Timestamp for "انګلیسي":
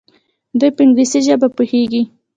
0.85-1.19